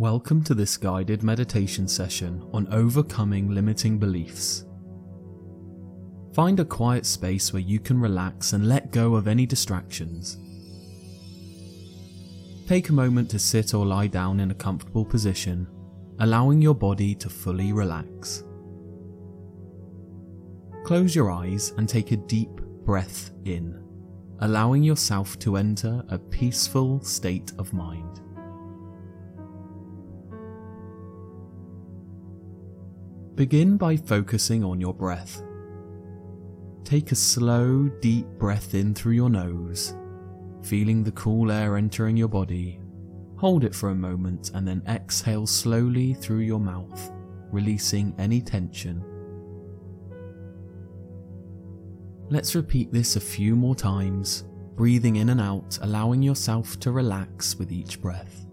[0.00, 4.64] Welcome to this guided meditation session on overcoming limiting beliefs.
[6.34, 10.38] Find a quiet space where you can relax and let go of any distractions.
[12.68, 15.66] Take a moment to sit or lie down in a comfortable position,
[16.20, 18.44] allowing your body to fully relax.
[20.84, 23.82] Close your eyes and take a deep breath in,
[24.42, 28.20] allowing yourself to enter a peaceful state of mind.
[33.38, 35.44] Begin by focusing on your breath.
[36.82, 39.94] Take a slow, deep breath in through your nose,
[40.64, 42.80] feeling the cool air entering your body.
[43.36, 47.12] Hold it for a moment and then exhale slowly through your mouth,
[47.52, 49.04] releasing any tension.
[52.30, 57.56] Let's repeat this a few more times, breathing in and out, allowing yourself to relax
[57.56, 58.47] with each breath.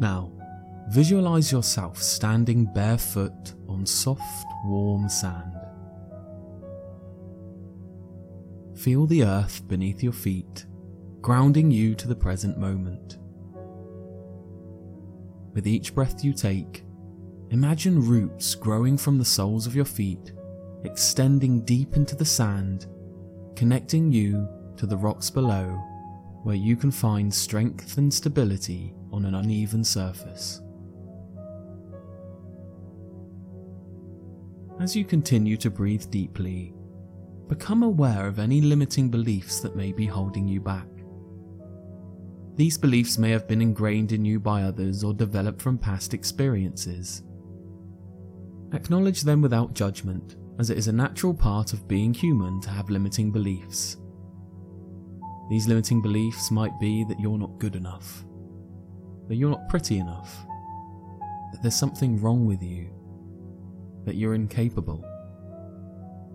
[0.00, 0.32] Now,
[0.88, 5.52] visualize yourself standing barefoot on soft, warm sand.
[8.78, 10.64] Feel the earth beneath your feet,
[11.20, 13.18] grounding you to the present moment.
[15.52, 16.82] With each breath you take,
[17.50, 20.32] imagine roots growing from the soles of your feet,
[20.84, 22.86] extending deep into the sand,
[23.54, 25.78] connecting you to the rocks below,
[26.42, 30.60] where you can find strength and stability on an uneven surface.
[34.80, 36.74] As you continue to breathe deeply,
[37.48, 40.86] become aware of any limiting beliefs that may be holding you back.
[42.56, 47.22] These beliefs may have been ingrained in you by others or developed from past experiences.
[48.72, 52.88] Acknowledge them without judgment, as it is a natural part of being human to have
[52.88, 53.96] limiting beliefs.
[55.50, 58.24] These limiting beliefs might be that you're not good enough,
[59.26, 60.46] that you're not pretty enough,
[61.52, 62.88] that there's something wrong with you,
[64.04, 65.04] that you're incapable.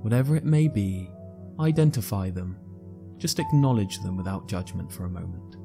[0.00, 1.10] Whatever it may be,
[1.60, 2.56] identify them.
[3.18, 5.56] Just acknowledge them without judgment for a moment.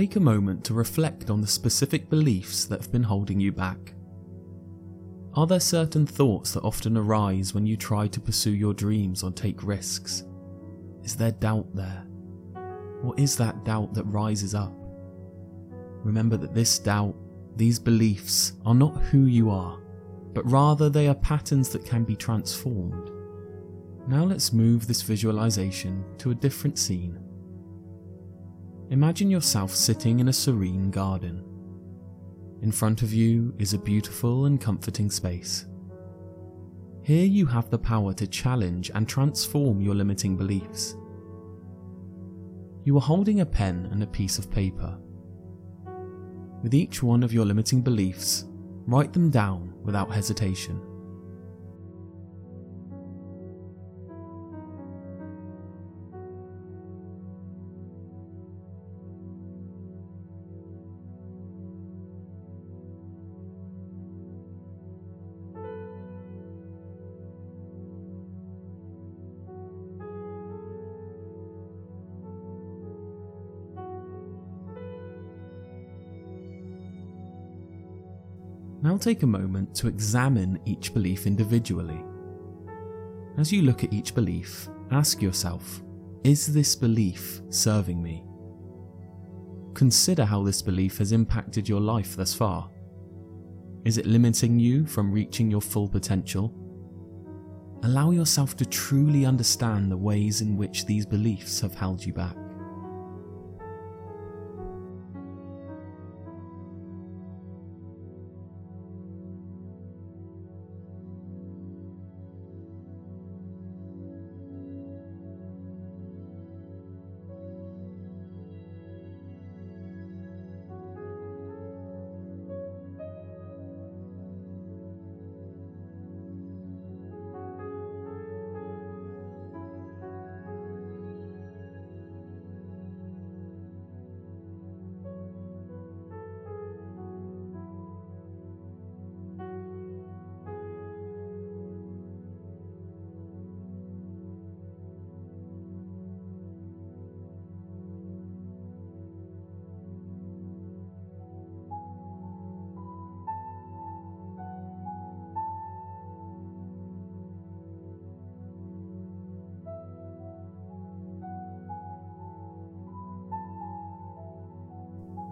[0.00, 3.92] Take a moment to reflect on the specific beliefs that have been holding you back.
[5.34, 9.30] Are there certain thoughts that often arise when you try to pursue your dreams or
[9.30, 10.24] take risks?
[11.04, 12.06] Is there doubt there?
[13.02, 14.72] What is that doubt that rises up?
[16.02, 17.14] Remember that this doubt,
[17.56, 19.82] these beliefs, are not who you are,
[20.32, 23.10] but rather they are patterns that can be transformed.
[24.08, 27.22] Now let's move this visualization to a different scene.
[28.90, 31.44] Imagine yourself sitting in a serene garden.
[32.60, 35.66] In front of you is a beautiful and comforting space.
[37.04, 40.96] Here you have the power to challenge and transform your limiting beliefs.
[42.82, 44.98] You are holding a pen and a piece of paper.
[46.64, 48.44] With each one of your limiting beliefs,
[48.88, 50.80] write them down without hesitation.
[78.82, 82.02] Now take a moment to examine each belief individually.
[83.36, 85.82] As you look at each belief, ask yourself
[86.24, 88.24] Is this belief serving me?
[89.74, 92.70] Consider how this belief has impacted your life thus far.
[93.84, 96.54] Is it limiting you from reaching your full potential?
[97.82, 102.36] Allow yourself to truly understand the ways in which these beliefs have held you back.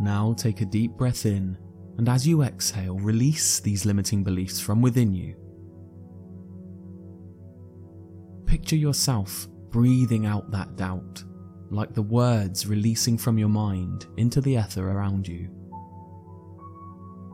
[0.00, 1.58] Now take a deep breath in,
[1.98, 5.34] and as you exhale, release these limiting beliefs from within you.
[8.46, 11.24] Picture yourself breathing out that doubt,
[11.70, 15.50] like the words releasing from your mind into the ether around you.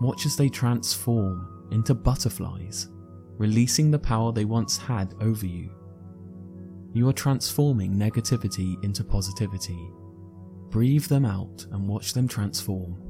[0.01, 2.89] Watch as they transform into butterflies,
[3.37, 5.71] releasing the power they once had over you.
[6.95, 9.91] You are transforming negativity into positivity
[10.75, 13.04] Breathe them out and watch them transform.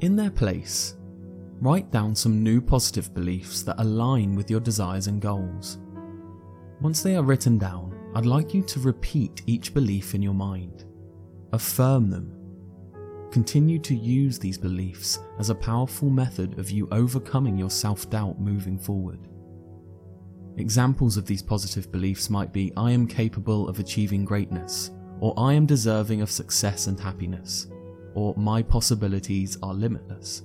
[0.00, 0.96] In their place,
[1.60, 5.78] write down some new positive beliefs that align with your desires and goals.
[6.80, 10.86] Once they are written down, I'd like you to repeat each belief in your mind.
[11.52, 12.34] Affirm them.
[13.30, 18.40] Continue to use these beliefs as a powerful method of you overcoming your self doubt
[18.40, 19.28] moving forward.
[20.56, 25.52] Examples of these positive beliefs might be I am capable of achieving greatness, or I
[25.52, 27.68] am deserving of success and happiness,
[28.14, 30.42] or my possibilities are limitless.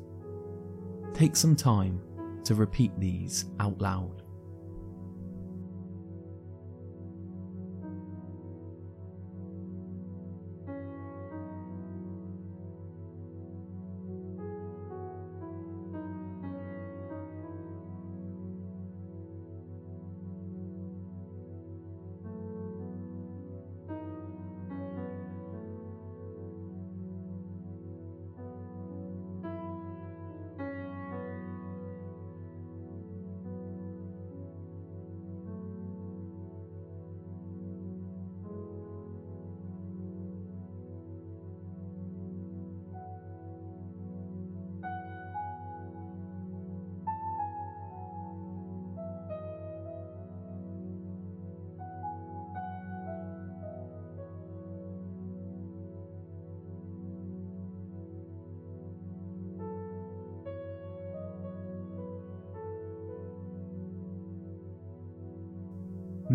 [1.13, 2.01] Take some time
[2.43, 4.21] to repeat these out loud.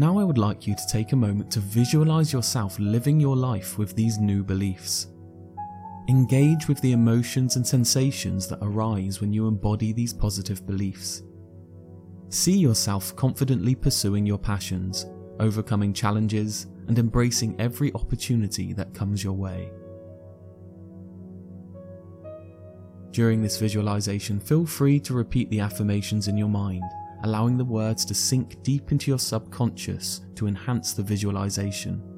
[0.00, 3.76] Now, I would like you to take a moment to visualize yourself living your life
[3.76, 5.08] with these new beliefs.
[6.08, 11.22] Engage with the emotions and sensations that arise when you embody these positive beliefs.
[12.30, 15.04] See yourself confidently pursuing your passions,
[15.38, 19.70] overcoming challenges, and embracing every opportunity that comes your way.
[23.10, 26.90] During this visualization, feel free to repeat the affirmations in your mind,
[27.24, 32.09] allowing the words to sink deep into your subconscious to enhance the visualization.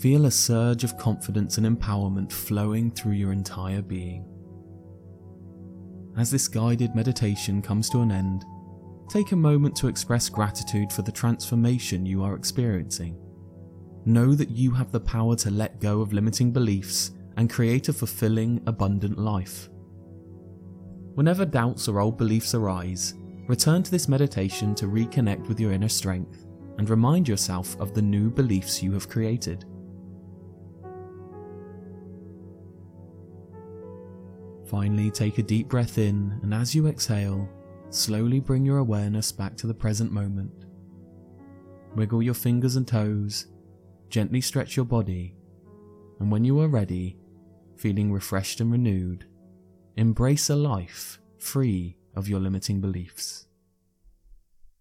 [0.00, 4.24] Feel a surge of confidence and empowerment flowing through your entire being.
[6.16, 8.44] As this guided meditation comes to an end,
[9.08, 13.18] take a moment to express gratitude for the transformation you are experiencing.
[14.04, 17.92] Know that you have the power to let go of limiting beliefs and create a
[17.92, 19.68] fulfilling, abundant life.
[21.14, 23.14] Whenever doubts or old beliefs arise,
[23.48, 26.46] return to this meditation to reconnect with your inner strength
[26.78, 29.64] and remind yourself of the new beliefs you have created.
[34.68, 37.48] Finally, take a deep breath in, and as you exhale,
[37.88, 40.66] slowly bring your awareness back to the present moment.
[41.94, 43.46] Wiggle your fingers and toes,
[44.10, 45.34] gently stretch your body,
[46.20, 47.18] and when you are ready,
[47.76, 49.24] feeling refreshed and renewed,
[49.96, 53.47] embrace a life free of your limiting beliefs.